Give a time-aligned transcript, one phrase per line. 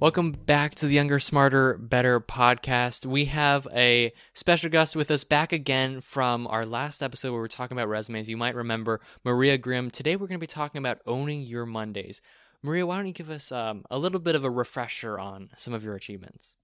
[0.00, 3.04] Welcome back to the Younger, Smarter, Better podcast.
[3.04, 7.44] We have a special guest with us back again from our last episode where we
[7.44, 8.26] are talking about resumes.
[8.26, 9.90] You might remember Maria Grimm.
[9.90, 12.22] Today we're going to be talking about owning your Mondays.
[12.62, 15.74] Maria, why don't you give us um, a little bit of a refresher on some
[15.74, 16.56] of your achievements?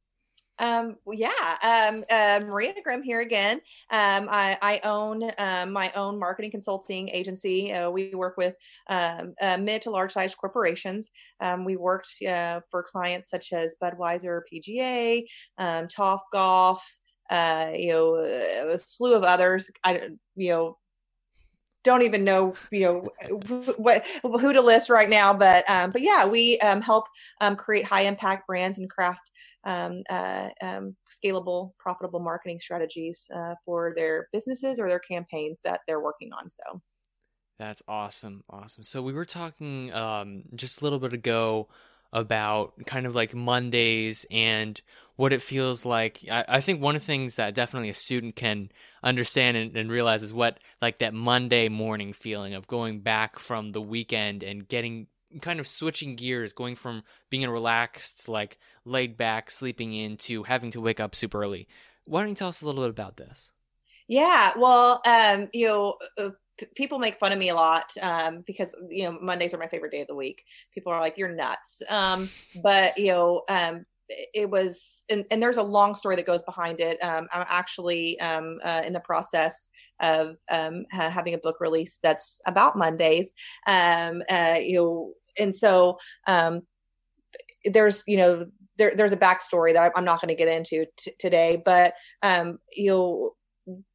[0.59, 1.31] Um, yeah,
[1.63, 3.61] um, uh, Maria Grimm here again.
[3.91, 7.73] Um, I, I own um, my own marketing consulting agency.
[7.73, 8.55] Uh, we work with
[8.89, 11.11] um, uh, mid to large size corporations.
[11.41, 15.25] Um, we worked uh, for clients such as Budweiser, PGA,
[15.59, 16.83] um, Top Golf,
[17.31, 19.71] uh, you know, a slew of others.
[19.85, 20.79] I, you know,
[21.87, 23.09] don't even know you know
[23.79, 27.07] what who to list right now but um, but yeah we um, help
[27.41, 29.31] um, create high impact brands and craft
[29.67, 35.81] um, uh, um, scalable, profitable marketing strategies uh, for their businesses or their campaigns that
[35.87, 36.49] they're working on.
[36.49, 36.81] So
[37.59, 38.45] that's awesome.
[38.49, 38.85] Awesome.
[38.85, 41.69] So we were talking um, just a little bit ago
[42.17, 44.81] about kind of like Mondays and
[45.17, 46.21] what it feels like.
[46.31, 48.71] I, I, think one of the things that definitely a student can
[49.03, 53.73] understand and, and, realize is what like that Monday morning feeling of going back from
[53.73, 55.09] the weekend and getting
[55.43, 58.57] kind of switching gears, going from being relaxed, like
[58.87, 61.69] laid back, sleeping in to having to wake up super early.
[62.07, 63.53] Why don't you tell us a little bit about this?
[64.09, 66.31] Yeah, well, um, you know, uh,
[66.75, 69.93] people make fun of me a lot um, because you know Mondays are my favorite
[69.93, 70.45] day of the week.
[70.73, 72.31] People are like, "You're nuts," um,
[72.63, 76.81] but you know, um, it was and, and, there's a long story that goes behind
[76.81, 77.03] it.
[77.03, 79.71] Um, i'm actually um, uh, in the process
[80.01, 83.33] of um, ha- having a book release that's about mondays.
[83.67, 86.63] Um, uh, you know and so um,
[87.65, 88.47] there's you know
[88.79, 92.59] there, there's a backstory that i'm not going to get into t- today but um,
[92.75, 93.36] you know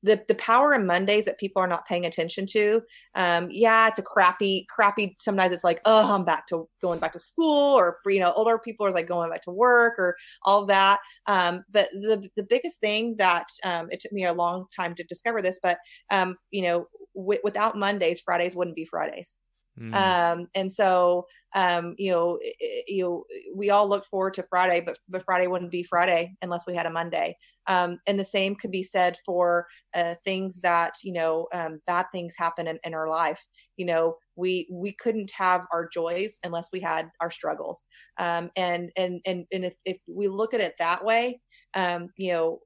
[0.03, 2.81] the the power in Mondays that people are not paying attention to.
[3.15, 5.15] Um, yeah, it's a crappy, crappy.
[5.19, 8.57] Sometimes it's like, oh, I'm back to going back to school, or you know, older
[8.57, 10.99] people are like going back to work, or all that.
[11.27, 15.03] Um, but the the biggest thing that um, it took me a long time to
[15.03, 15.77] discover this, but
[16.09, 19.37] um, you know, w- without Mondays, Fridays wouldn't be Fridays.
[19.79, 19.95] Mm.
[19.95, 22.39] Um, and so, um, you know,
[22.87, 23.23] you know,
[23.55, 26.85] we all look forward to Friday, but but Friday wouldn't be Friday unless we had
[26.85, 27.37] a Monday.
[27.67, 32.05] Um, and the same could be said for uh, things that you know, um, bad
[32.11, 33.43] things happen in, in our life.
[33.77, 37.83] You know, we we couldn't have our joys unless we had our struggles.
[38.17, 41.39] Um, and and and and if if we look at it that way,
[41.73, 42.59] um, you know,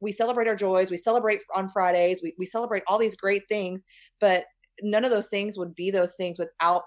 [0.00, 3.84] we celebrate our joys we celebrate on fridays we, we celebrate all these great things
[4.18, 4.44] but
[4.82, 6.82] none of those things would be those things without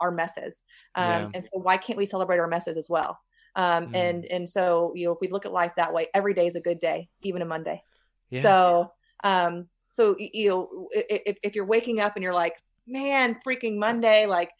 [0.00, 0.62] our messes.
[0.94, 1.28] Um, yeah.
[1.34, 3.18] And so why can't we celebrate our messes as well?
[3.56, 3.96] Um, mm.
[3.96, 6.56] And and so you know if we look at life that way, every day is
[6.56, 7.82] a good day, even a Monday.
[8.30, 8.42] Yeah.
[8.42, 8.92] So
[9.24, 12.54] um, so you know if, if you're waking up and you're like,
[12.86, 14.50] man, freaking Monday, like,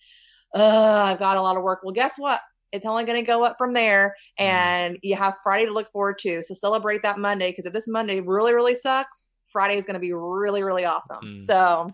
[0.55, 1.81] uh, I got a lot of work.
[1.83, 2.41] Well, guess what?
[2.73, 4.45] It's only going to go up from there, mm.
[4.45, 4.99] and mm.
[5.03, 6.43] you have Friday to look forward to.
[6.43, 10.01] So celebrate that Monday because if this Monday really really sucks, Friday is going to
[10.01, 11.25] be really really awesome.
[11.25, 11.43] Mm.
[11.43, 11.91] So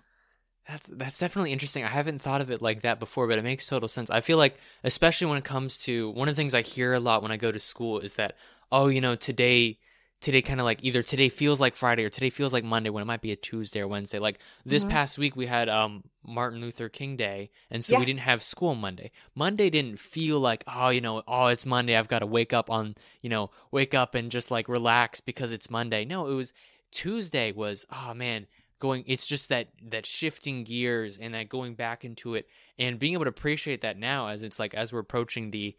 [0.69, 1.85] that's that's definitely interesting.
[1.85, 4.11] I haven't thought of it like that before, but it makes total sense.
[4.11, 7.01] I feel like, especially when it comes to one of the things I hear a
[7.01, 8.37] lot when I go to school is that,
[8.73, 9.79] oh, you know, today,
[10.21, 13.03] today kind of like either today feels like Friday or today feels like Monday when
[13.03, 14.19] it might be a Tuesday or Wednesday.
[14.19, 14.91] Like this mm-hmm.
[14.91, 18.01] past week we had um Martin Luther King Day, and so yeah.
[18.01, 19.13] we didn't have school Monday.
[19.37, 21.97] Monday didn't feel like oh, you know, oh, it's Monday.
[21.97, 25.53] I've got to wake up on, you know, wake up and just like relax because
[25.53, 26.05] it's Monday.
[26.05, 26.53] No, it was
[26.91, 27.53] Tuesday.
[27.53, 28.49] Was oh man
[28.79, 32.47] going it's just that that shifting gears and that going back into it
[32.79, 35.75] and being able to appreciate that now as it's like as we're approaching the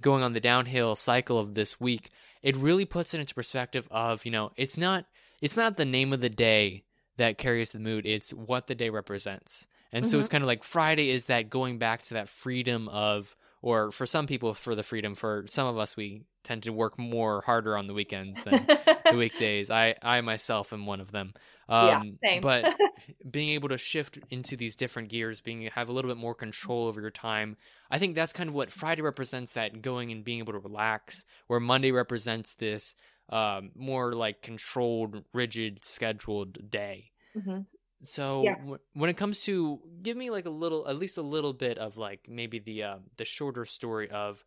[0.00, 2.10] going on the downhill cycle of this week
[2.42, 5.06] it really puts it into perspective of you know it's not
[5.40, 6.84] it's not the name of the day
[7.16, 10.10] that carries the mood it's what the day represents and mm-hmm.
[10.10, 10.32] so it's mm-hmm.
[10.32, 14.26] kind of like friday is that going back to that freedom of or for some
[14.26, 17.86] people for the freedom for some of us we tend to work more harder on
[17.86, 18.66] the weekends than
[19.10, 21.32] the weekdays i i myself am one of them
[21.72, 22.40] um, yeah, same.
[22.42, 22.76] but
[23.30, 26.86] being able to shift into these different gears, being have a little bit more control
[26.86, 27.56] over your time,
[27.90, 29.54] I think that's kind of what Friday represents.
[29.54, 32.94] That going and being able to relax, where Monday represents this
[33.30, 37.10] um, more like controlled, rigid, scheduled day.
[37.34, 37.60] Mm-hmm.
[38.02, 38.56] So yeah.
[38.56, 41.78] w- when it comes to give me like a little, at least a little bit
[41.78, 44.44] of like maybe the uh, the shorter story of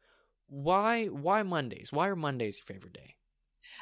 [0.48, 1.92] why why Mondays?
[1.92, 3.16] Why are Mondays your favorite day?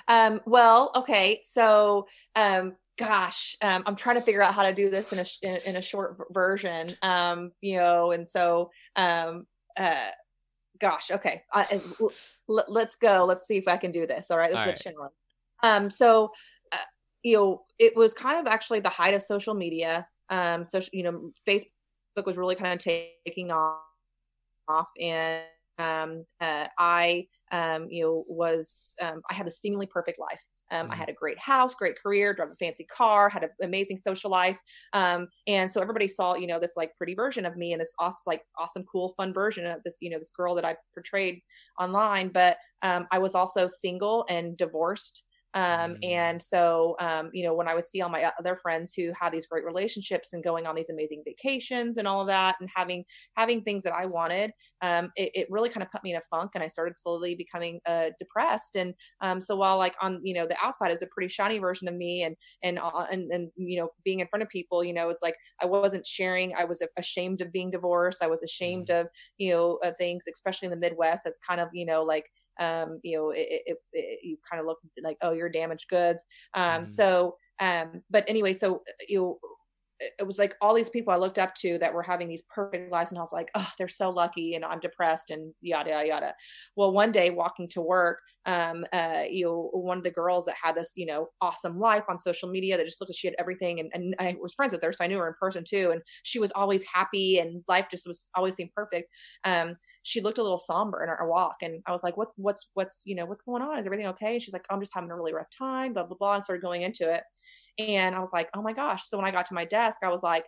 [0.07, 4.90] Um, well, okay, so um, gosh, um, I'm trying to figure out how to do
[4.90, 6.95] this in a in, in a short version.
[7.01, 9.48] Um, you know, and so um,
[9.78, 10.10] uh,
[10.80, 13.25] gosh, okay, I, l- let's go.
[13.25, 14.30] Let's see if I can do this.
[14.30, 14.80] All right, this All is right.
[14.80, 15.13] a challenge.
[15.63, 16.31] Um, so
[16.72, 16.78] uh,
[17.24, 20.07] you know, it was kind of actually the height of social media.
[20.30, 23.81] Um, so you know, Facebook was really kind of taking off,
[24.68, 25.44] off and
[25.80, 30.44] um, uh, I um, you know, was um, I had a seemingly perfect life.
[30.74, 31.00] Um, I mm-hmm.
[31.00, 34.58] had a great house, great career, drove a fancy car, had an amazing social life.
[34.94, 37.94] Um, and so everybody saw, you know, this like pretty version of me and this
[38.00, 41.42] awesome, like awesome, cool, fun version of this, you know, this girl that I portrayed
[41.80, 42.30] online.
[42.30, 45.24] But um, I was also single and divorced.
[45.54, 45.98] Um, mm.
[46.04, 49.32] and so, um, you know, when I would see all my other friends who had
[49.32, 53.04] these great relationships and going on these amazing vacations and all of that, and having
[53.38, 54.52] having things that I wanted,
[54.82, 57.36] um, it, it, really kind of put me in a funk, and I started slowly
[57.36, 58.76] becoming uh, depressed.
[58.76, 61.88] And um, so, while like on you know the outside is a pretty shiny version
[61.88, 62.80] of me, and and
[63.12, 66.06] and and you know being in front of people, you know, it's like I wasn't
[66.06, 66.54] sharing.
[66.56, 68.24] I was ashamed of being divorced.
[68.24, 69.02] I was ashamed mm.
[69.02, 69.08] of
[69.38, 71.24] you know uh, things, especially in the Midwest.
[71.26, 72.26] That's kind of you know like
[72.60, 76.26] um, you know, it, it, it, you kind of look like, oh, you're damaged goods.
[76.54, 76.88] Um, mm.
[76.88, 79.40] So, um, but anyway, so you know,
[80.20, 82.92] it was like all these people I looked up to that were having these perfect
[82.92, 86.08] lives, and I was like, oh, they're so lucky, and I'm depressed, and yada yada
[86.08, 86.34] yada.
[86.76, 90.56] Well, one day walking to work, um, uh, you know, one of the girls that
[90.62, 93.36] had this, you know, awesome life on social media that just looked like she had
[93.40, 95.92] everything, and, and I was friends with her, so I knew her in person too,
[95.92, 99.10] and she was always happy, and life just was always seemed perfect.
[99.44, 102.70] Um, she looked a little somber in her walk, and I was like, what, what's,
[102.74, 103.80] what's, you know, what's going on?
[103.80, 104.34] Is everything okay?
[104.34, 106.62] And she's like, I'm just having a really rough time, blah blah blah, and started
[106.62, 107.24] going into it.
[107.80, 109.04] And I was like, oh my gosh.
[109.08, 110.46] So when I got to my desk, I was like,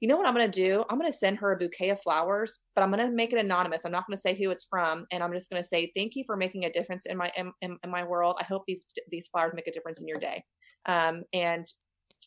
[0.00, 0.84] you know what I'm going to do?
[0.90, 3.38] I'm going to send her a bouquet of flowers, but I'm going to make it
[3.38, 3.84] anonymous.
[3.84, 5.06] I'm not going to say who it's from.
[5.12, 7.52] And I'm just going to say, thank you for making a difference in my, in,
[7.62, 8.36] in, my world.
[8.40, 10.42] I hope these, these flowers make a difference in your day.
[10.86, 11.64] Um, and,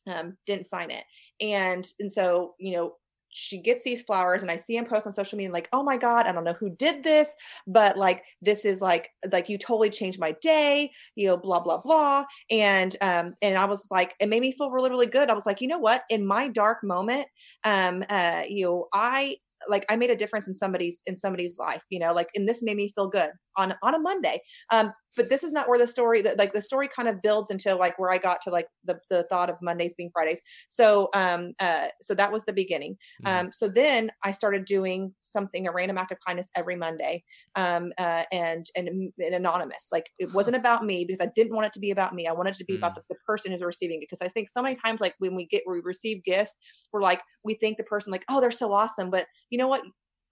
[0.07, 1.04] um, didn't sign it.
[1.42, 2.94] And, and so, you know,
[3.35, 5.97] she gets these flowers and I see him post on social media like, oh my
[5.97, 7.35] God, I don't know who did this,
[7.67, 11.79] but like this is like like you totally changed my day, you know, blah, blah,
[11.79, 12.23] blah.
[12.49, 15.29] And um, and I was like, it made me feel really, really good.
[15.29, 16.03] I was like, you know what?
[16.09, 17.27] In my dark moment,
[17.65, 19.35] um, uh, you know, I
[19.69, 22.63] like I made a difference in somebody's in somebody's life, you know, like and this
[22.63, 24.39] made me feel good on on a Monday.
[24.71, 27.50] Um, but this is not where the story that like the story kind of builds
[27.50, 30.41] into like where I got to like the the thought of Mondays being Fridays.
[30.67, 32.97] So um uh so that was the beginning.
[33.25, 33.47] Mm-hmm.
[33.47, 37.23] Um so then I started doing something a random act of kindness every Monday.
[37.56, 39.88] Um uh and and, and anonymous.
[39.91, 42.27] Like it wasn't about me because I didn't want it to be about me.
[42.27, 42.83] I wanted it to be mm-hmm.
[42.83, 43.03] about mm.
[43.07, 45.45] the, the person who's receiving it because I think so many times like when we
[45.45, 46.57] get we receive gifts,
[46.91, 49.81] we're like we think the person like oh they're so awesome, but you know what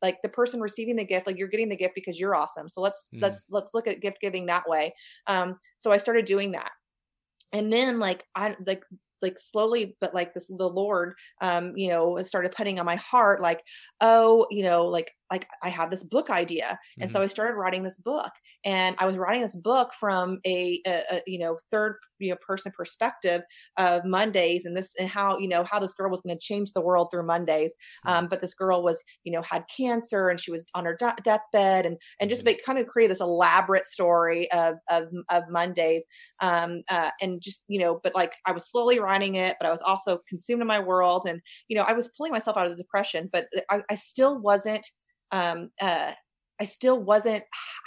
[0.03, 2.69] like the person receiving the gift like you're getting the gift because you're awesome.
[2.69, 3.21] So let's mm.
[3.21, 4.93] let's let's look at gift giving that way.
[5.25, 6.71] Um so i started doing that.
[7.53, 8.83] And then like i like
[9.23, 13.41] like slowly but like this the lord um you know started putting on my heart
[13.41, 13.61] like
[14.01, 17.11] oh you know like like I have this book idea, and mm-hmm.
[17.11, 18.31] so I started writing this book.
[18.63, 22.37] And I was writing this book from a, a, a, you know third you know
[22.39, 23.41] person perspective
[23.77, 26.71] of Mondays and this and how you know how this girl was going to change
[26.71, 27.73] the world through Mondays.
[28.05, 28.15] Mm-hmm.
[28.15, 31.15] Um, but this girl was you know had cancer and she was on her de-
[31.23, 32.57] deathbed and and just mm-hmm.
[32.63, 36.05] kind of create this elaborate story of of, of Mondays.
[36.41, 39.71] Um, uh, and just you know, but like I was slowly writing it, but I
[39.71, 42.77] was also consumed in my world, and you know I was pulling myself out of
[42.77, 44.87] depression, but I, I still wasn't
[45.31, 46.13] um, uh,
[46.61, 47.43] I still wasn't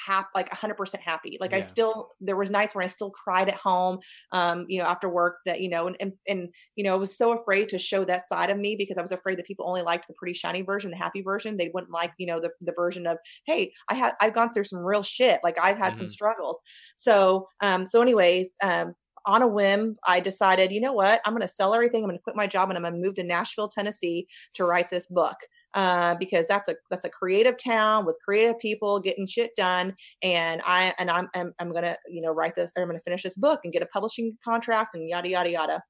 [0.07, 1.39] happy, like 100% happy.
[1.41, 1.59] Like yeah.
[1.59, 4.01] I still, there was nights where I still cried at home,
[4.33, 7.17] um, you know, after work that, you know, and, and, and, you know, I was
[7.17, 9.83] so afraid to show that side of me because I was afraid that people only
[9.83, 11.57] liked the pretty shiny version, the happy version.
[11.57, 14.65] They wouldn't like, you know, the, the version of, Hey, I had, I've gone through
[14.65, 15.41] some real shit.
[15.45, 16.01] Like I've had mm-hmm.
[16.01, 16.61] some struggles.
[16.97, 18.95] So, um, so anyways, um,
[19.27, 22.03] on a whim, I decided, you know what, I'm going to sell everything.
[22.03, 24.65] I'm going to quit my job and I'm going to move to Nashville, Tennessee to
[24.65, 25.37] write this book.
[25.75, 29.95] Uh, because that's a that's a creative town with creative people getting shit done.
[30.23, 32.73] And I and I'm I'm, I'm gonna you know write this.
[32.79, 35.83] I'm gonna finish this book and get a publishing contract and yada yada yada.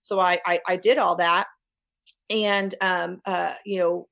[0.00, 1.48] So I I, I did all that,
[2.30, 4.08] and um uh you know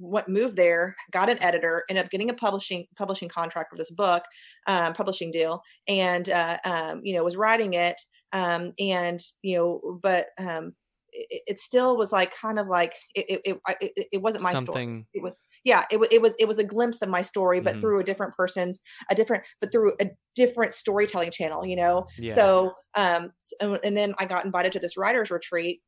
[0.00, 3.90] what moved there got an editor ended up getting a publishing publishing contract for this
[3.90, 4.24] book
[4.66, 8.00] um, publishing deal and uh, um, you know was writing it
[8.32, 10.72] um, and you know but um,
[11.12, 15.04] it, it, still was like kind of like it it, it, it wasn't my Something...
[15.04, 17.72] story it was yeah it, it was it was a glimpse of my story but
[17.72, 17.80] mm-hmm.
[17.80, 18.80] through a different person's
[19.10, 22.34] a different but through a different storytelling channel you know yeah.
[22.34, 23.30] so um
[23.60, 25.80] and then i got invited to this writers retreat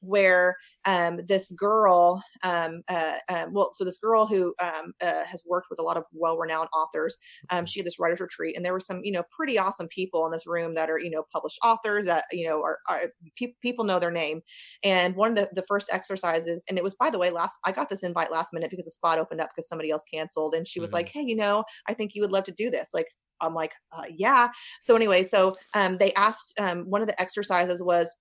[0.00, 5.42] where um, this girl, um, uh, uh, well, so this girl who um, uh, has
[5.46, 7.16] worked with a lot of well-renowned authors,
[7.50, 7.64] um, mm-hmm.
[7.66, 10.32] she had this writers retreat, and there were some, you know, pretty awesome people in
[10.32, 13.84] this room that are, you know, published authors that, you know, are, are pe- people
[13.84, 14.40] know their name.
[14.82, 17.72] And one of the, the first exercises, and it was by the way, last I
[17.72, 20.66] got this invite last minute because the spot opened up because somebody else canceled, and
[20.66, 20.96] she was mm-hmm.
[20.96, 23.06] like, "Hey, you know, I think you would love to do this." Like,
[23.40, 24.48] I'm like, uh, yeah.
[24.80, 28.16] So anyway, so um, they asked um, one of the exercises was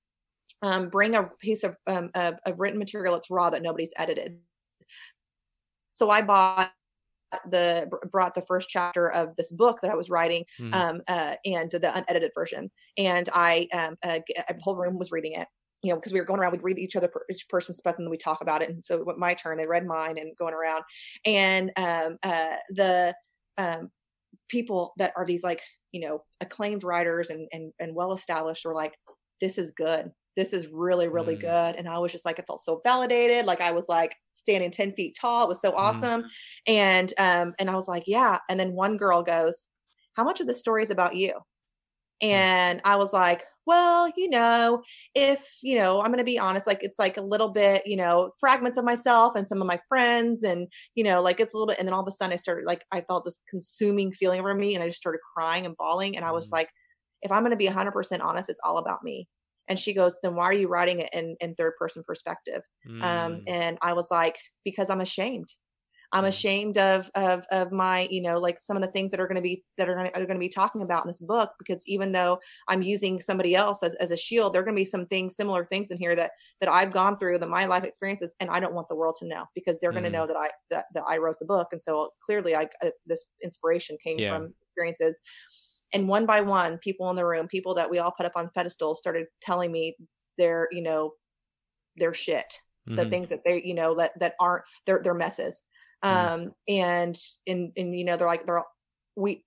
[0.62, 4.38] um, bring a piece of, um, of, of written material that's raw that nobody's edited.
[5.94, 6.72] So I bought
[7.50, 10.74] the brought the first chapter of this book that I was writing, mm-hmm.
[10.74, 15.34] um, uh, and the unedited version, and I um, uh, the whole room was reading
[15.34, 15.48] it.
[15.82, 18.06] You know, because we were going around, we'd read each other each person's stuff, and
[18.06, 18.70] then we talk about it.
[18.70, 20.84] And so, my turn, they read mine, and going around,
[21.26, 23.16] and um, uh, the
[23.58, 23.90] um,
[24.50, 28.76] people that are these like you know acclaimed writers and and, and well established were
[28.76, 28.94] like,
[29.40, 31.42] this is good this is really really mm.
[31.42, 34.72] good and i was just like i felt so validated like i was like standing
[34.72, 35.78] 10 feet tall it was so mm.
[35.78, 36.28] awesome mm.
[36.68, 39.68] and um and i was like yeah and then one girl goes
[40.14, 42.28] how much of the story is about you mm.
[42.28, 44.82] and i was like well you know
[45.14, 47.96] if you know i'm going to be honest like it's like a little bit you
[47.96, 51.58] know fragments of myself and some of my friends and you know like it's a
[51.58, 54.12] little bit and then all of a sudden i started like i felt this consuming
[54.12, 56.54] feeling over me and i just started crying and bawling and i was mm.
[56.54, 56.70] like
[57.22, 59.28] if i'm going to be 100% honest it's all about me
[59.70, 63.02] and she goes then why are you writing it in, in third person perspective um,
[63.02, 63.04] mm.
[63.04, 65.48] um, and i was like because i'm ashamed
[66.12, 66.28] i'm mm.
[66.28, 69.36] ashamed of of of my you know like some of the things that are going
[69.36, 72.40] to be that are going to be talking about in this book because even though
[72.68, 75.36] i'm using somebody else as, as a shield there are going to be some things
[75.36, 78.60] similar things in here that that i've gone through that my life experiences and i
[78.60, 80.14] don't want the world to know because they're going to mm.
[80.14, 83.30] know that i that, that i wrote the book and so clearly i uh, this
[83.44, 84.36] inspiration came yeah.
[84.36, 85.20] from experiences
[85.94, 88.50] and one by one people in the room people that we all put up on
[88.56, 89.96] pedestals started telling me
[90.38, 91.14] their you know
[91.98, 92.56] their shit
[92.88, 92.96] mm-hmm.
[92.96, 95.64] the things that they you know that that aren't their their messes
[96.04, 96.34] mm-hmm.
[96.34, 97.18] um and
[97.48, 98.64] and and you know they're like they're
[99.16, 99.44] we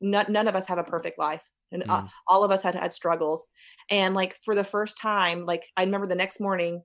[0.00, 2.06] none, none of us have a perfect life and mm-hmm.
[2.28, 3.44] all of us had had struggles
[3.90, 6.82] and like for the first time like i remember the next morning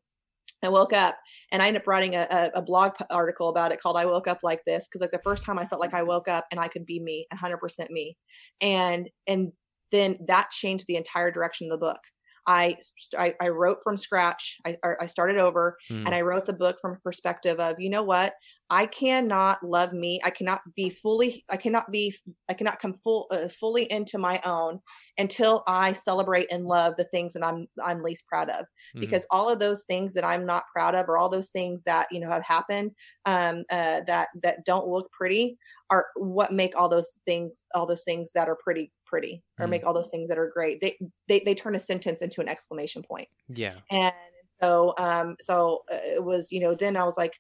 [0.64, 1.18] I woke up
[1.52, 4.40] and I ended up writing a, a blog article about it called I Woke Up
[4.44, 6.68] Like This because like the first time I felt like I woke up and I
[6.68, 8.18] could be me, 100% me.
[8.62, 9.52] And and
[9.92, 12.00] then that changed the entire direction of the book.
[12.48, 12.78] I,
[13.18, 14.58] I, I wrote from scratch.
[14.66, 16.06] I, I started over mm.
[16.06, 18.34] and I wrote the book from a perspective of, you know what?
[18.70, 20.20] I cannot love me.
[20.24, 22.16] I cannot be fully, I cannot be,
[22.50, 24.80] I cannot come full, uh, fully into my own
[25.18, 28.66] until I celebrate and love the things that I'm, I'm least proud of.
[28.96, 29.02] Mm.
[29.02, 32.08] Because all of those things that I'm not proud of, or all those things that,
[32.12, 32.92] you know, have happened,
[33.26, 35.58] um, uh, that, that don't look pretty
[35.90, 39.70] are what make all those things, all those things that are pretty pretty or mm.
[39.70, 40.82] make all those things that are great.
[40.82, 43.28] They, they they turn a sentence into an exclamation point.
[43.50, 43.76] Yeah.
[43.92, 44.14] And
[44.62, 47.34] so um so uh, it was you know then i was like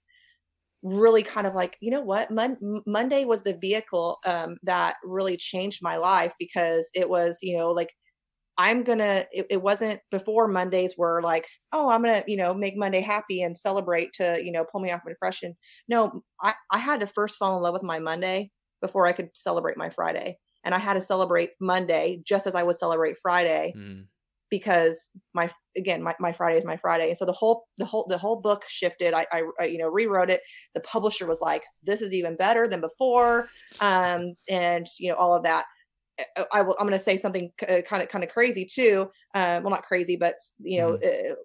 [0.83, 2.31] really kind of like you know what?
[2.31, 7.57] Mon- monday was the vehicle um that really changed my life because it was you
[7.57, 7.93] know like
[8.57, 12.75] i'm gonna it, it wasn't before mondays were like oh i'm gonna you know make
[12.75, 15.55] monday happy and celebrate to you know pull me off my depression.
[15.87, 18.49] No i i had to first fall in love with my monday
[18.81, 22.63] before i could celebrate my friday and I had to celebrate Monday just as I
[22.63, 24.05] would celebrate Friday mm.
[24.49, 28.05] because my again my, my Friday is my Friday and so the whole the whole
[28.09, 30.41] the whole book shifted I, I, I you know rewrote it
[30.75, 33.49] the publisher was like this is even better than before
[33.79, 35.65] um and you know all of that
[36.53, 39.09] I will, I'm going to say something kind of kind of crazy too.
[39.33, 41.31] Uh, well, not crazy, but you know, mm.
[41.31, 41.35] uh,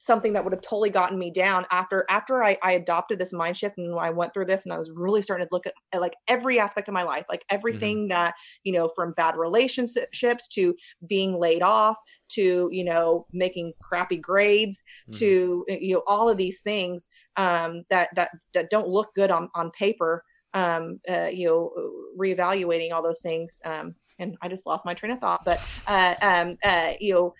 [0.00, 3.56] something that would have totally gotten me down after after I, I adopted this mind
[3.56, 6.00] shift and I went through this and I was really starting to look at, at
[6.00, 7.54] like every aspect of my life, like mm-hmm.
[7.54, 8.08] everything mm-hmm.
[8.08, 10.74] that, you know, from bad relationships to
[11.06, 11.96] being laid off
[12.30, 15.18] to, you know, making crappy grades mm-hmm.
[15.18, 19.50] to, you know, all of these things um, that, that, that don't look good on,
[19.54, 21.70] on paper, um, uh, you know,
[22.18, 23.60] reevaluating all those things.
[23.66, 27.34] Um, and I just lost my train of thought, but, uh, um, uh, you know,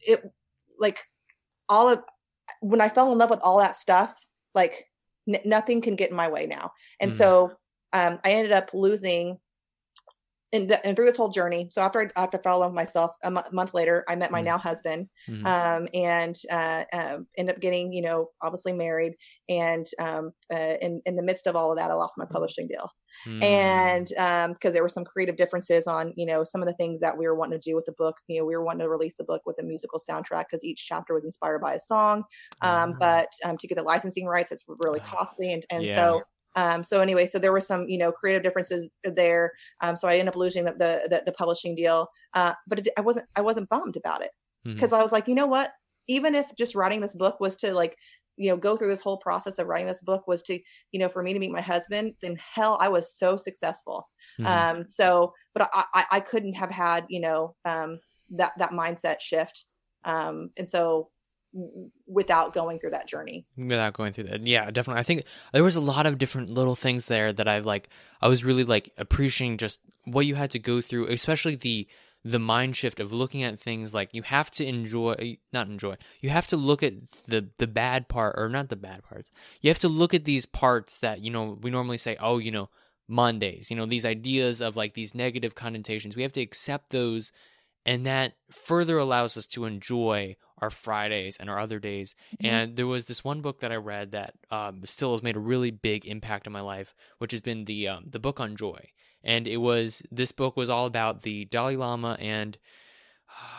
[0.00, 0.22] it
[0.78, 1.00] like
[1.68, 2.02] all of
[2.60, 4.14] when I fell in love with all that stuff,
[4.54, 4.86] like
[5.28, 6.72] n- nothing can get in my way now.
[7.00, 7.16] And mm.
[7.16, 7.52] so
[7.92, 9.38] um, I ended up losing
[10.52, 11.68] and, th- and, through this whole journey.
[11.70, 14.14] So after I, after I fell in love with myself, a m- month later, I
[14.14, 14.44] met my mm.
[14.44, 15.44] now husband, mm.
[15.44, 19.14] um, and uh, uh, ended up getting, you know, obviously married.
[19.48, 22.30] And um, uh, in in the midst of all of that, I lost my mm.
[22.30, 22.90] publishing deal
[23.26, 23.42] mm.
[23.42, 27.00] and um because there were some creative differences on you know some of the things
[27.00, 28.88] that we were wanting to do with the book you know we were wanting to
[28.88, 32.24] release the book with a musical soundtrack because each chapter was inspired by a song
[32.62, 32.98] um mm.
[32.98, 35.96] but um to get the licensing rights it's really costly and and yeah.
[35.96, 36.22] so
[36.56, 39.52] um, so anyway, so there were some, you know, creative differences there.
[39.82, 43.02] Um, so I ended up losing the the, the publishing deal, uh, but it, I
[43.02, 44.30] wasn't I wasn't bummed about it
[44.64, 45.00] because mm-hmm.
[45.00, 45.72] I was like, you know what?
[46.08, 47.96] Even if just writing this book was to like
[48.36, 50.58] you know go through this whole process of writing this book was to
[50.92, 54.08] you know for me to meet my husband then hell i was so successful.
[54.38, 54.78] Mm-hmm.
[54.78, 58.00] um so but I, I couldn't have had you know um
[58.30, 59.64] that that mindset shift
[60.04, 61.10] um and so
[62.06, 63.46] without going through that journey.
[63.56, 65.00] Without going through that yeah definitely.
[65.00, 67.88] I think there was a lot of different little things there that i like
[68.20, 71.88] i was really like appreciating just what you had to go through especially the
[72.26, 76.28] the mind shift of looking at things like you have to enjoy not enjoy you
[76.28, 76.94] have to look at
[77.28, 79.30] the the bad part or not the bad parts.
[79.60, 82.50] You have to look at these parts that you know we normally say oh you
[82.50, 82.68] know
[83.08, 86.16] mondays you know these ideas of like these negative connotations.
[86.16, 87.30] We have to accept those
[87.84, 92.16] and that further allows us to enjoy our fridays and our other days.
[92.34, 92.46] Mm-hmm.
[92.46, 95.40] and there was this one book that i read that um, still has made a
[95.40, 98.88] really big impact on my life which has been the um, the book on joy
[99.22, 102.58] and it was this book was all about the Dalai Lama and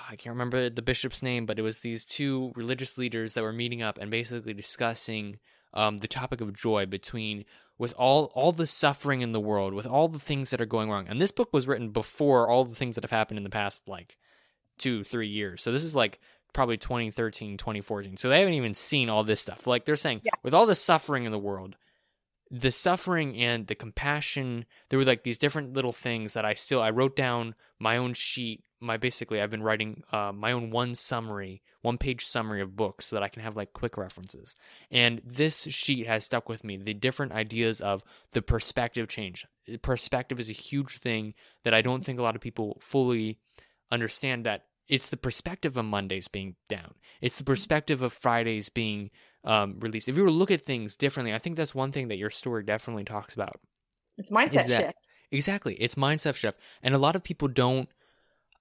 [0.10, 3.52] I can't remember the bishop's name, but it was these two religious leaders that were
[3.52, 5.40] meeting up and basically discussing
[5.74, 7.44] um, the topic of joy between
[7.78, 10.90] with all all the suffering in the world, with all the things that are going
[10.90, 11.08] wrong.
[11.08, 13.88] And this book was written before all the things that have happened in the past
[13.88, 14.18] like
[14.78, 15.62] two, three years.
[15.62, 16.20] So this is like
[16.54, 18.18] probably 2013, 2014.
[18.18, 19.68] So they haven't even seen all this stuff.
[19.68, 20.32] Like they're saying, yeah.
[20.44, 21.76] with all the suffering in the world,
[22.50, 26.82] the suffering and the compassion there were like these different little things that i still
[26.82, 30.96] i wrote down my own sheet my basically i've been writing uh, my own one
[30.96, 34.56] summary one page summary of books so that i can have like quick references.
[34.92, 39.46] And this sheet has stuck with me the different ideas of the perspective change.
[39.82, 43.40] Perspective is a huge thing that i don't think a lot of people fully
[43.90, 49.10] understand that it's the perspective of mondays being down it's the perspective of fridays being
[49.48, 50.10] um, released.
[50.10, 52.30] If you were to look at things differently, I think that's one thing that your
[52.30, 53.60] story definitely talks about.
[54.18, 54.98] It's mindset that, shift.
[55.32, 57.90] Exactly, it's mindset shift, and a lot of people don't.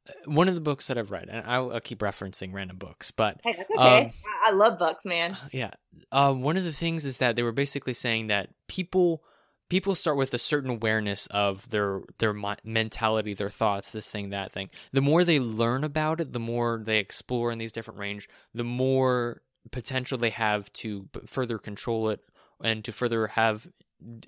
[0.09, 3.11] Uh, one of the books that I've read, and I'll, I'll keep referencing random books,
[3.11, 4.05] but hey, that's okay.
[4.05, 4.11] Um,
[4.45, 5.33] I love books, man.
[5.33, 5.71] Uh, yeah,
[6.13, 9.25] uh, one of the things is that they were basically saying that people
[9.69, 14.53] people start with a certain awareness of their their mentality, their thoughts, this thing, that
[14.53, 14.71] thing.
[14.93, 18.65] The more they learn about it, the more they explore in these different range, the
[18.65, 22.21] more potential they have to further control it
[22.63, 23.69] and to further have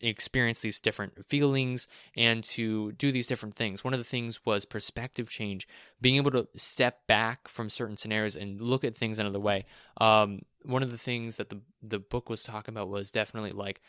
[0.00, 3.84] experience these different feelings and to do these different things.
[3.84, 5.68] One of the things was perspective change,
[6.00, 9.66] being able to step back from certain scenarios and look at things another way.
[10.00, 13.80] Um, one of the things that the the book was talking about was definitely like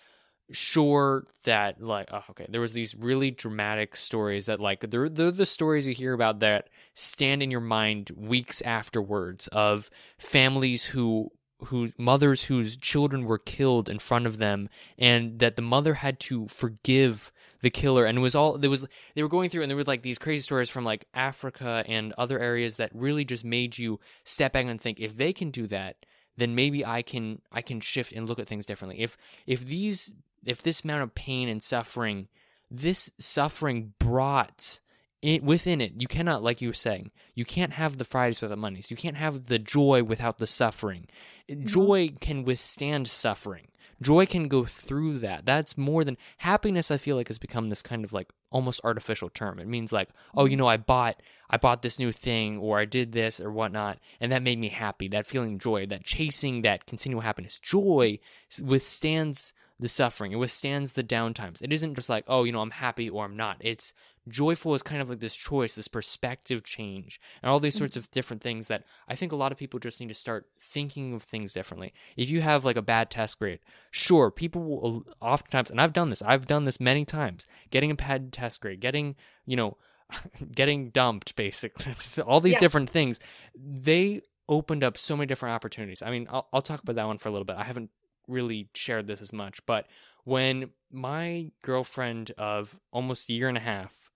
[0.51, 5.31] sure that like oh, okay there was these really dramatic stories that like they're, they're
[5.31, 11.31] the stories you hear about that stand in your mind weeks afterwards of families who
[11.65, 16.19] whose mothers whose children were killed in front of them and that the mother had
[16.19, 17.31] to forgive
[17.61, 18.05] the killer.
[18.05, 18.85] And it was all there was
[19.15, 22.13] they were going through and there were like these crazy stories from like Africa and
[22.17, 25.67] other areas that really just made you step back and think if they can do
[25.67, 25.97] that
[26.37, 29.01] then maybe I can I can shift and look at things differently.
[29.01, 30.13] If if these
[30.45, 32.27] if this amount of pain and suffering
[32.71, 34.79] this suffering brought
[35.21, 38.57] it, within it, you cannot, like you were saying, you can't have the Fridays without
[38.57, 38.91] Mondays.
[38.91, 41.07] You can't have the joy without the suffering.
[41.49, 41.65] Mm-hmm.
[41.65, 43.67] Joy can withstand suffering.
[44.01, 45.45] Joy can go through that.
[45.45, 46.89] That's more than happiness.
[46.89, 49.59] I feel like has become this kind of like almost artificial term.
[49.59, 50.59] It means like, oh, you mm-hmm.
[50.59, 54.31] know, I bought, I bought this new thing, or I did this, or whatnot, and
[54.31, 55.09] that made me happy.
[55.09, 57.57] That feeling joy, that chasing that continual happiness.
[57.57, 58.19] Joy
[58.61, 60.31] withstands the suffering.
[60.31, 61.61] It withstands the downtimes.
[61.61, 63.57] It isn't just like, oh, you know, I'm happy or I'm not.
[63.61, 63.93] It's
[64.27, 67.79] joyful is kind of like this choice, this perspective change, and all these mm.
[67.79, 70.47] sorts of different things that I think a lot of people just need to start
[70.59, 71.93] thinking of things differently.
[72.17, 73.59] If you have like a bad test grade,
[73.91, 77.95] sure, people will oftentimes, and I've done this, I've done this many times, getting a
[77.95, 79.15] bad test grade, getting,
[79.45, 79.77] you know,
[80.55, 81.93] getting dumped, basically,
[82.25, 82.59] all these yeah.
[82.59, 83.19] different things,
[83.55, 86.01] they opened up so many different opportunities.
[86.01, 87.55] I mean, I'll, I'll talk about that one for a little bit.
[87.55, 87.91] I haven't
[88.29, 89.87] really shared this as much, but
[90.23, 94.09] when my girlfriend of almost a year and a half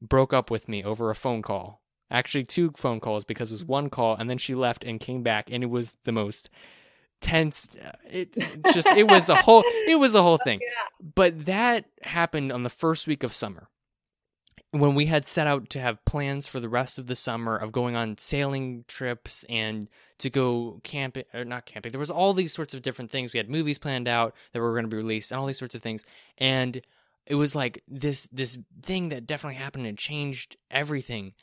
[0.00, 1.80] broke up with me over a phone call.
[2.10, 5.22] Actually, two phone calls because it was one call and then she left and came
[5.22, 6.50] back and it was the most
[7.20, 8.36] tense uh, it
[8.74, 10.60] just it was a whole it was a whole thing.
[10.74, 11.10] Yeah.
[11.14, 13.68] But that happened on the first week of summer.
[14.74, 17.70] When we had set out to have plans for the rest of the summer of
[17.70, 21.92] going on sailing trips and to go camping or not camping.
[21.92, 23.32] There was all these sorts of different things.
[23.32, 25.76] We had movies planned out that were going to be released and all these sorts
[25.76, 26.04] of things.
[26.38, 26.82] And
[27.26, 31.34] it was like this this thing that definitely happened and changed everything.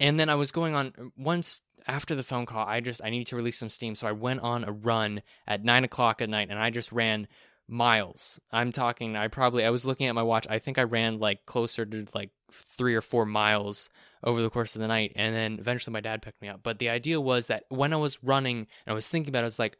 [0.00, 2.66] And then I was going on once after the phone call.
[2.66, 5.64] I just I needed to release some steam, so I went on a run at
[5.64, 7.28] nine o'clock at night, and I just ran
[7.68, 8.40] miles.
[8.50, 9.16] I'm talking.
[9.16, 10.46] I probably I was looking at my watch.
[10.50, 13.90] I think I ran like closer to like three or four miles
[14.22, 16.60] over the course of the night, and then eventually my dad picked me up.
[16.62, 19.42] But the idea was that when I was running and I was thinking about it,
[19.42, 19.78] I was like,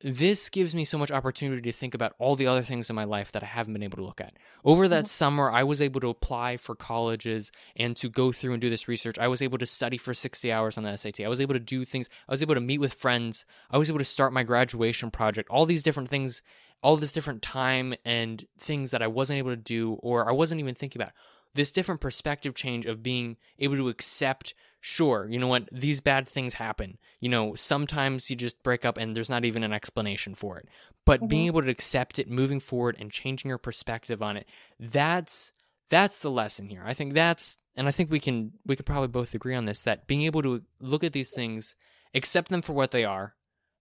[0.00, 3.02] this gives me so much opportunity to think about all the other things in my
[3.02, 4.34] life that I haven't been able to look at.
[4.64, 5.06] Over that mm-hmm.
[5.06, 8.86] summer, I was able to apply for colleges and to go through and do this
[8.86, 9.18] research.
[9.18, 11.20] I was able to study for 60 hours on the SAT.
[11.20, 12.08] I was able to do things.
[12.28, 13.44] I was able to meet with friends.
[13.70, 15.50] I was able to start my graduation project.
[15.50, 16.42] All these different things,
[16.80, 20.60] all this different time and things that I wasn't able to do or I wasn't
[20.60, 21.12] even thinking about.
[21.54, 26.28] This different perspective change of being able to accept sure, you know what, these bad
[26.28, 26.98] things happen.
[27.20, 30.68] You know, sometimes you just break up and there's not even an explanation for it.
[31.04, 31.28] But mm-hmm.
[31.28, 34.46] being able to accept it, moving forward and changing your perspective on it,
[34.78, 35.52] that's
[35.90, 36.82] that's the lesson here.
[36.84, 39.82] I think that's and I think we can we could probably both agree on this
[39.82, 41.74] that being able to look at these things,
[42.14, 43.34] accept them for what they are,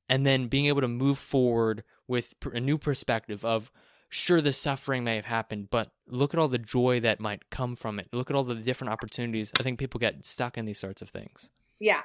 [0.07, 3.71] and then being able to move forward with a new perspective of
[4.09, 7.75] sure the suffering may have happened but look at all the joy that might come
[7.75, 8.07] from it.
[8.13, 9.51] Look at all the different opportunities.
[9.59, 11.49] I think people get stuck in these sorts of things.
[11.79, 12.01] Yeah.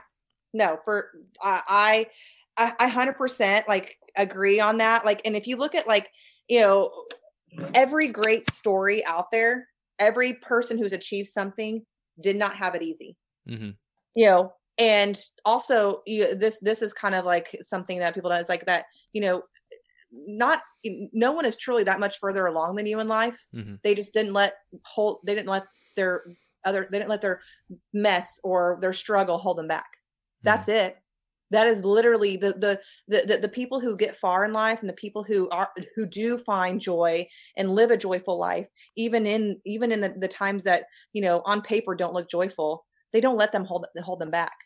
[0.52, 1.10] No for
[1.42, 2.06] i
[2.58, 5.04] i i 100% like agree on that.
[5.04, 6.10] Like and if you look at like
[6.48, 6.90] you know
[7.74, 11.84] every great story out there every person who's achieved something
[12.20, 13.16] did not have it easy.
[13.48, 13.70] Mm-hmm.
[14.14, 18.48] you know and also you, this this is kind of like something that people don't
[18.48, 19.42] like that you know
[20.12, 20.60] not
[21.12, 23.74] no one is truly that much further along than you in life mm-hmm.
[23.82, 25.64] they just didn't let hold they didn't let
[25.96, 26.22] their
[26.64, 27.40] other they didn't let their
[27.92, 29.96] mess or their struggle hold them back
[30.42, 30.86] that's mm-hmm.
[30.86, 30.96] it
[31.52, 34.88] that is literally the, the the the the people who get far in life and
[34.88, 39.60] the people who are who do find joy and live a joyful life even in
[39.64, 43.36] even in the, the times that you know on paper don't look joyful they don't
[43.36, 44.56] let them hold hold them back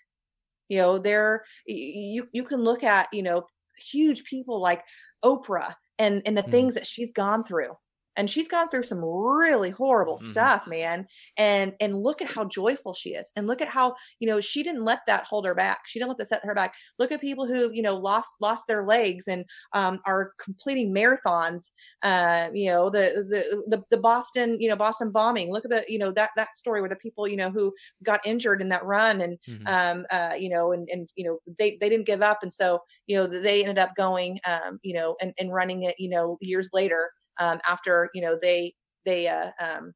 [0.69, 3.45] you know they're you you can look at you know
[3.79, 4.83] huge people like
[5.25, 6.51] oprah and and the mm.
[6.51, 7.71] things that she's gone through
[8.17, 10.27] and she's gone through some really horrible mm-hmm.
[10.27, 14.27] stuff man and and look at how joyful she is and look at how you
[14.27, 16.75] know she didn't let that hold her back she didn't let that set her back
[16.99, 21.71] look at people who you know lost lost their legs and um, are completing marathons
[22.03, 25.85] uh, you know the, the the the boston you know boston bombing look at the
[25.89, 28.85] you know that that story where the people you know who got injured in that
[28.85, 29.67] run and mm-hmm.
[29.67, 32.81] um uh you know and and you know they they didn't give up and so
[33.07, 36.39] you know they ended up going um you know and, and running it you know
[36.41, 39.93] years later um, after you know they they uh, um,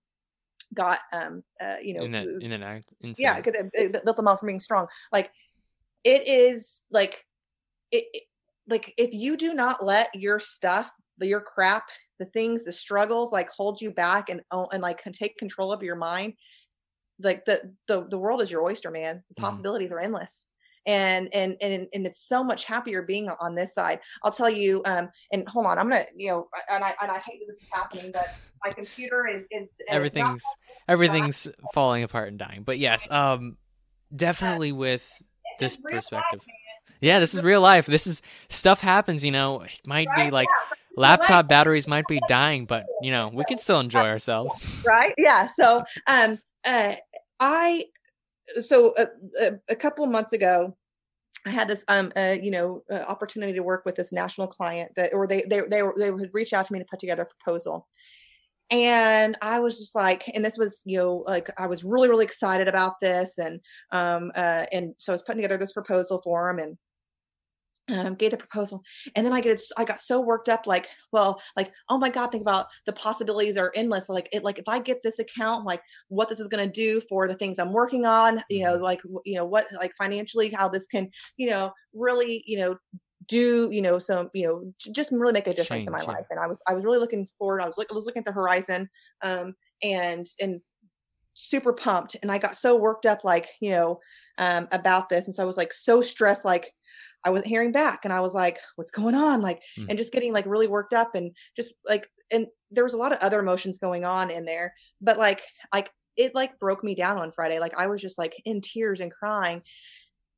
[0.75, 4.29] got um, uh, you know in that in an act yeah it, it built them
[4.29, 5.31] up from being strong like
[6.05, 7.25] it is like
[7.91, 8.23] it, it
[8.69, 11.85] like if you do not let your stuff your crap
[12.19, 14.41] the things the struggles like hold you back and
[14.73, 16.35] and like can take control of your mind
[17.23, 19.45] like the the, the world is your oyster man the mm-hmm.
[19.45, 19.97] possibilities mm-hmm.
[19.97, 20.45] are endless
[20.87, 24.01] and and and and it's so much happier being on this side.
[24.23, 24.83] I'll tell you.
[24.85, 27.57] Um, and hold on, I'm gonna you know, and I and I hate that this
[27.57, 30.43] is happening, but my computer is is, everything's
[30.89, 32.63] everything's falling apart and dying.
[32.65, 33.57] But yes, um,
[34.15, 35.23] definitely with
[35.59, 36.41] this perspective.
[36.41, 37.87] Life, yeah, this is real life.
[37.87, 39.25] This is stuff happens.
[39.25, 40.27] You know, it might right?
[40.27, 40.49] be like.
[40.49, 40.77] Yeah.
[40.97, 44.69] Laptop batteries might be dying, but you know we can still enjoy ourselves.
[44.85, 45.15] Right?
[45.17, 45.49] Yeah.
[45.57, 46.95] So, um, uh,
[47.39, 47.85] I
[48.57, 49.07] so a,
[49.45, 50.77] a, a couple months ago,
[51.47, 54.93] I had this, um, uh, you know, uh, opportunity to work with this national client
[54.97, 57.23] that, or they, they, they, were, they would reach out to me to put together
[57.23, 57.89] a proposal.
[58.71, 62.25] And I was just like, and this was, you know, like I was really, really
[62.25, 63.39] excited about this.
[63.39, 63.61] And,
[63.91, 66.77] um, uh, and so I was putting together this proposal for him and,
[67.93, 68.83] um, gave the proposal
[69.17, 72.29] and then i get i got so worked up like well like oh my god
[72.29, 75.81] think about the possibilities are endless like it like if i get this account like
[76.09, 78.85] what this is going to do for the things i'm working on you know mm-hmm.
[78.85, 82.77] like you know what like financially how this can you know really you know
[83.27, 86.19] do you know some you know just really make a difference Change, in my yeah.
[86.19, 88.21] life and i was i was really looking forward i was, look, I was looking
[88.21, 88.89] at the horizon
[89.23, 90.61] um and and
[91.35, 94.01] super pumped and i got so worked up like you know
[94.39, 96.73] um about this and so i was like so stressed like
[97.25, 98.01] I wasn't hearing back.
[98.05, 99.41] And I was like, what's going on?
[99.41, 99.87] Like, mm.
[99.89, 103.13] and just getting like really worked up and just like, and there was a lot
[103.13, 107.19] of other emotions going on in there, but like, like it like broke me down
[107.19, 107.59] on Friday.
[107.59, 109.63] Like I was just like in tears and crying.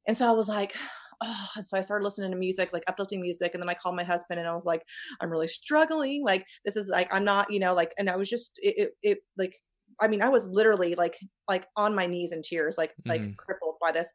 [0.06, 0.74] And so I was like,
[1.22, 3.52] oh, and so I started listening to music, like uplifting music.
[3.54, 4.82] And then I called my husband and I was like,
[5.20, 6.24] I'm really struggling.
[6.24, 8.90] Like, this is like, I'm not, you know, like, and I was just, it, it,
[9.02, 9.54] it like,
[10.00, 11.16] I mean, I was literally like,
[11.48, 13.34] like on my knees in tears, like, mm like mm-hmm.
[13.34, 14.10] crippled by this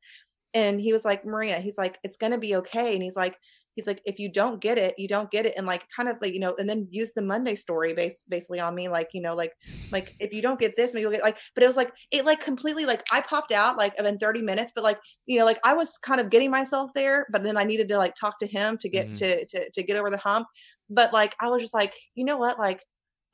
[0.54, 3.36] and he was like maria he's like it's gonna be okay and he's like
[3.76, 6.18] he's like if you don't get it you don't get it and like kind of
[6.22, 9.22] like you know and then use the monday story base basically on me like you
[9.22, 9.54] know like
[9.92, 12.26] like if you don't get this maybe you'll get like but it was like it
[12.26, 15.60] like completely like i popped out like in 30 minutes but like you know like
[15.64, 18.48] i was kind of getting myself there but then i needed to like talk to
[18.48, 19.14] him to get mm-hmm.
[19.14, 20.48] to, to to get over the hump
[20.90, 22.82] but like i was just like you know what like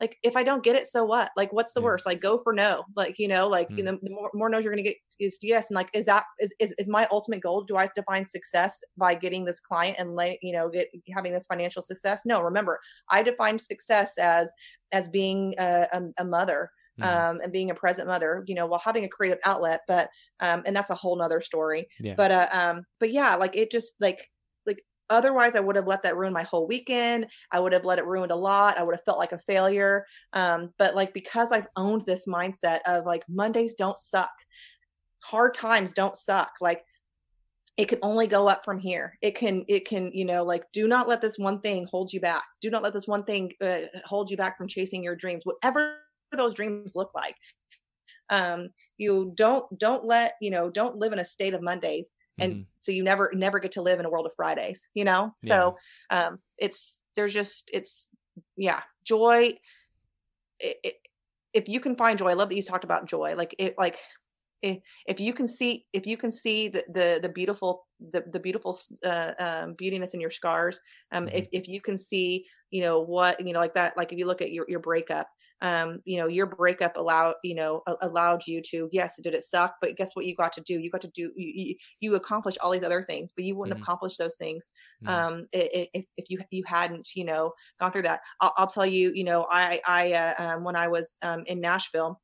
[0.04, 1.32] like if I don't get it, so what?
[1.38, 1.86] Like what's the yeah.
[1.86, 2.06] worst?
[2.06, 2.84] Like go for no.
[2.94, 3.78] Like, you know, like mm.
[3.78, 5.70] you know, the more, more no's you're gonna get is yes.
[5.70, 7.64] And like is that is, is is my ultimate goal?
[7.64, 11.46] Do I define success by getting this client and like, you know, get having this
[11.46, 12.24] financial success?
[12.26, 14.52] No, remember, I define success as
[14.92, 16.70] as being a, a, a mother.
[17.02, 17.06] Mm.
[17.06, 20.10] Um, and being a present mother, you know, while having a creative outlet, but
[20.42, 21.88] um, and that's a whole nother story.
[22.00, 22.14] Yeah.
[22.16, 24.30] But uh, um, but yeah, like it just like
[24.68, 27.28] like otherwise i would have let that ruin my whole weekend.
[27.52, 28.78] I would have let it ruined a lot.
[28.78, 30.06] I would have felt like a failure.
[30.34, 34.32] Um, but like because i've owned this mindset of like mondays don't suck
[35.20, 36.84] hard times don't suck like
[37.78, 39.18] it can only go up from here.
[39.22, 42.20] It can it can you know like do not let this one thing hold you
[42.20, 42.44] back.
[42.62, 45.98] Do not let this one thing uh, hold you back from chasing your dreams whatever
[46.32, 47.36] those dreams look like.
[48.30, 52.54] Um you don't don't let you know don't live in a state of mondays and
[52.54, 52.62] mm-hmm.
[52.82, 55.56] so you never never get to live in a world of fridays you know yeah.
[55.56, 55.78] so
[56.10, 58.10] um it's there's just it's
[58.58, 59.54] yeah joy
[60.60, 60.94] it, it,
[61.54, 63.98] if you can find joy i love that you talked about joy like it like
[64.62, 68.40] if, if you can see if you can see the the, the beautiful the, the
[68.40, 70.80] beautiful uh, um, beautiness in your scars
[71.12, 71.38] um, mm-hmm.
[71.38, 74.26] if, if you can see you know what you know like that like if you
[74.26, 75.28] look at your, your breakup
[75.62, 79.76] um, you know your breakup allowed you know allowed you to yes did it suck
[79.82, 82.72] but guess what you got to do you got to do you, you accomplished all
[82.72, 83.84] these other things but you wouldn't mm-hmm.
[83.84, 84.70] accomplish those things
[85.06, 85.14] mm-hmm.
[85.14, 89.12] um, if, if you you hadn't you know gone through that i'll, I'll tell you
[89.14, 92.20] you know i i uh, um, when i was um, in nashville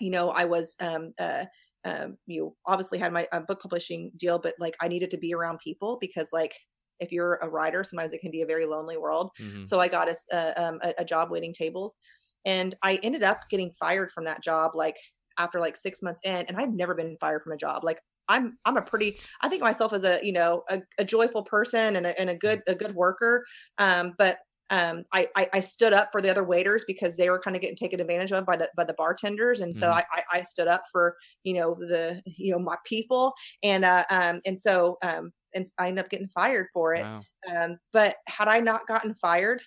[0.00, 1.44] you know i was um, uh,
[1.84, 5.32] um, you obviously had my uh, book publishing deal, but like I needed to be
[5.32, 6.52] around people because like
[7.00, 9.30] if you're a writer, sometimes it can be a very lonely world.
[9.40, 9.64] Mm-hmm.
[9.64, 11.96] So I got a, a, um, a, job waiting tables,
[12.44, 14.96] and I ended up getting fired from that job like
[15.38, 17.84] after like six months in, and I've never been fired from a job.
[17.84, 21.42] Like I'm I'm a pretty I think myself as a you know a, a joyful
[21.42, 23.44] person and a, and a good a good worker.
[23.78, 24.38] Um, but
[24.70, 27.62] um, I, I, I stood up for the other waiters because they were kind of
[27.62, 30.00] getting taken advantage of by the by the bartenders, and so mm.
[30.12, 34.40] I, I stood up for you know the you know my people, and uh, um,
[34.46, 37.02] and so um, and I ended up getting fired for it.
[37.02, 37.22] Wow.
[37.50, 39.60] Um, but had I not gotten fired,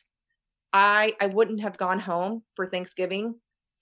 [0.74, 3.36] I I wouldn't have gone home for Thanksgiving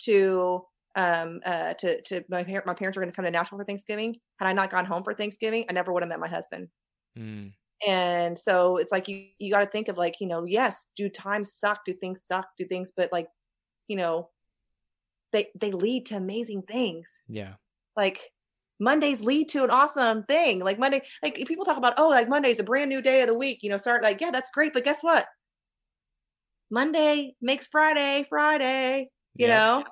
[0.03, 3.65] to um uh to to my my parents were going to come to Nashville for
[3.65, 4.17] Thanksgiving.
[4.39, 6.67] Had I not gone home for Thanksgiving, I never would have met my husband.
[7.17, 7.53] Mm
[7.87, 11.09] and so it's like you you got to think of like you know yes do
[11.09, 13.25] times suck do things suck do things but like
[13.87, 14.29] you know
[15.31, 17.09] they they lead to amazing things.
[17.27, 17.53] Yeah.
[17.95, 18.19] Like
[18.79, 20.59] mondays lead to an awesome thing.
[20.59, 23.37] Like monday like people talk about oh like monday's a brand new day of the
[23.37, 25.25] week you know start like yeah that's great but guess what
[26.71, 29.55] monday makes friday friday you yeah.
[29.55, 29.83] know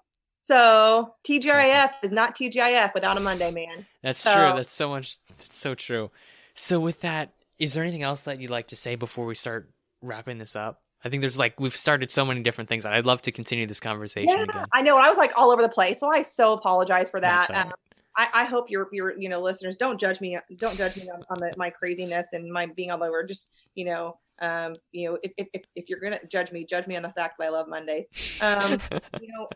[0.41, 3.85] so TGIF is not TGIF without a Monday, man.
[4.01, 4.53] That's so, true.
[4.55, 5.19] That's so much.
[5.37, 6.09] That's so true.
[6.55, 9.69] So with that, is there anything else that you'd like to say before we start
[10.01, 10.81] wrapping this up?
[11.03, 12.85] I think there's like we've started so many different things.
[12.85, 14.65] I'd love to continue this conversation yeah, again.
[14.73, 17.49] I know I was like all over the place, so I so apologize for that.
[17.55, 17.71] Um,
[18.17, 21.23] I, I, hope your your you know listeners don't judge me don't judge me on,
[21.29, 23.23] on the, my craziness and my being all over.
[23.23, 26.95] Just you know um, you know if, if if you're gonna judge me, judge me
[26.95, 28.07] on the fact that I love Mondays.
[28.41, 28.79] Um,
[29.21, 29.47] you know,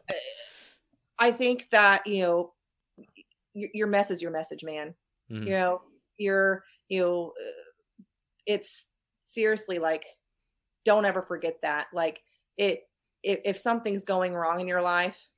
[1.20, 2.54] I think that you know
[3.54, 4.94] your, your mess is your message, man.
[5.32, 5.48] Mm-hmm.
[5.48, 5.82] You know,
[6.18, 7.34] you're you know.
[8.46, 8.90] It's
[9.24, 10.06] seriously like
[10.86, 12.22] don't ever forget that like
[12.58, 12.82] it
[13.24, 15.30] if, if something's going wrong in your life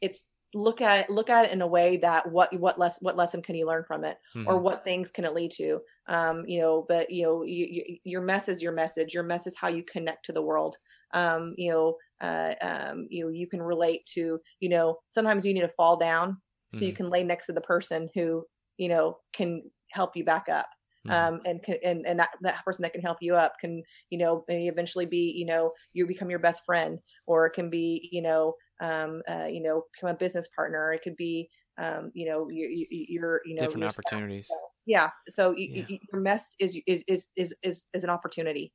[0.00, 3.16] it's look at it look at it in a way that what what less what
[3.16, 4.48] lesson can you learn from it mm-hmm.
[4.48, 7.96] or what things can it lead to um you know but you know you, you,
[8.04, 10.76] your mess is your message your mess is how you connect to the world
[11.14, 15.54] um you know uh um you know you can relate to you know sometimes you
[15.54, 16.36] need to fall down
[16.70, 16.86] so mm-hmm.
[16.86, 18.44] you can lay next to the person who
[18.76, 20.68] you know can help you back up
[21.06, 21.34] Mm-hmm.
[21.34, 24.44] um, and and and that that person that can help you up can you know
[24.46, 28.22] maybe eventually be you know you become your best friend or it can be you
[28.22, 30.92] know um, uh, you know become a business partner.
[30.92, 34.48] It could be um, you know your your you know different opportunities.
[34.48, 35.84] so, yeah so yeah.
[35.88, 37.04] You, your mess is is
[37.36, 38.72] is is is an opportunity.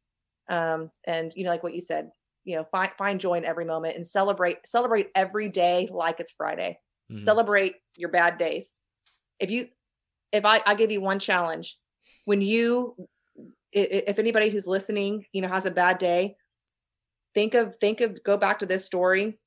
[0.50, 2.10] Um, and you know like what you said
[2.46, 6.32] you know find find joy in every moment and celebrate celebrate every day like it's
[6.32, 6.80] friday.
[7.12, 7.22] Mm-hmm.
[7.22, 8.74] celebrate your bad days.
[9.40, 9.68] If you
[10.32, 11.78] if I, I give you one challenge
[12.26, 12.96] when you
[13.72, 16.36] if anybody who's listening you know has a bad day
[17.34, 19.38] think of think of go back to this story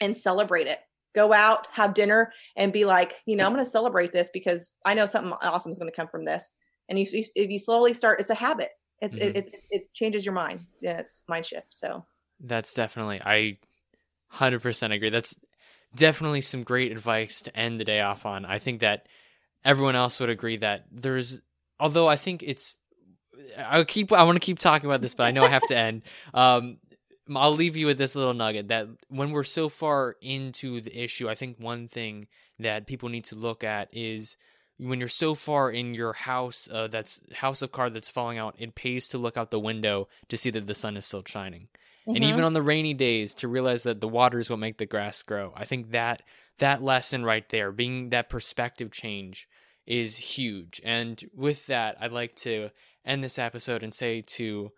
[0.00, 0.78] and celebrate it.
[1.14, 4.72] Go out have dinner and be like you know i'm going to celebrate this because
[4.84, 6.52] i know something awesome is going to come from this.
[6.88, 8.70] And you if you slowly start it's a habit.
[9.00, 9.28] It's mm-hmm.
[9.28, 10.66] it, it, it changes your mind.
[10.80, 12.04] Yeah it's mind shift so.
[12.40, 13.58] That's definitely i
[14.34, 15.10] 100% agree.
[15.10, 15.36] That's
[15.94, 18.44] definitely some great advice to end the day off on.
[18.44, 19.06] I think that
[19.64, 21.40] everyone else would agree that there's
[21.80, 22.76] although I think it's
[23.58, 25.76] I keep I want to keep talking about this, but I know I have to
[25.76, 26.02] end.
[26.32, 26.78] Um,
[27.34, 31.28] I'll leave you with this little nugget that when we're so far into the issue,
[31.28, 32.26] I think one thing
[32.58, 34.36] that people need to look at is
[34.78, 38.56] when you're so far in your house uh, that's house of card that's falling out,
[38.58, 41.68] it pays to look out the window to see that the sun is still shining.
[42.06, 42.16] Mm-hmm.
[42.16, 44.86] And even on the rainy days to realize that the water is what make the
[44.86, 45.52] grass grow.
[45.56, 46.22] I think that
[46.58, 49.48] that lesson right there, being that perspective change
[49.86, 50.80] is huge.
[50.84, 52.70] And with that, I'd like to
[53.04, 54.72] end this episode and say to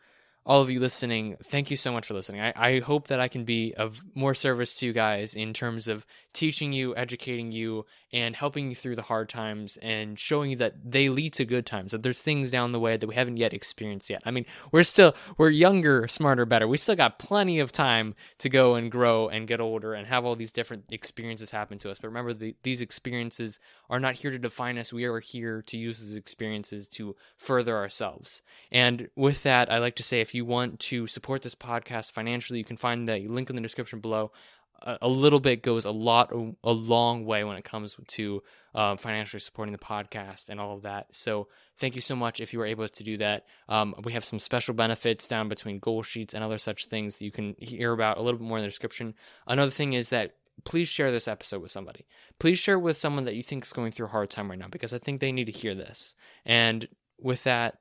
[0.46, 2.40] all of you listening, thank you so much for listening.
[2.40, 5.88] I, I hope that I can be of more service to you guys in terms
[5.88, 6.06] of
[6.36, 10.74] teaching you, educating you, and helping you through the hard times and showing you that
[10.84, 13.52] they lead to good times, that there's things down the way that we haven't yet
[13.52, 14.22] experienced yet.
[14.24, 16.68] I mean, we're still, we're younger, smarter, better.
[16.68, 20.24] We still got plenty of time to go and grow and get older and have
[20.24, 21.98] all these different experiences happen to us.
[21.98, 23.58] But remember, the, these experiences
[23.90, 24.92] are not here to define us.
[24.92, 28.42] We are here to use those experiences to further ourselves.
[28.70, 32.58] And with that, I'd like to say if you want to support this podcast financially,
[32.58, 34.32] you can find the link in the description below
[34.82, 38.42] a little bit goes a lot a long way when it comes to
[38.74, 41.06] uh, financially supporting the podcast and all of that.
[41.12, 43.46] So thank you so much if you were able to do that.
[43.68, 47.24] Um, we have some special benefits down between goal sheets and other such things that
[47.24, 49.14] you can hear about a little bit more in the description.
[49.46, 52.06] Another thing is that please share this episode with somebody.
[52.38, 54.68] Please share with someone that you think is going through a hard time right now
[54.70, 56.14] because i think they need to hear this.
[56.44, 57.78] And with that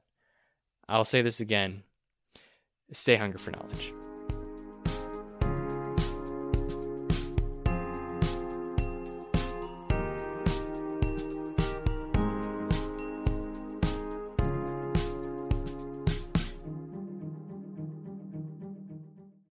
[0.88, 1.84] i'll say this again.
[2.91, 3.93] Stay hungry for knowledge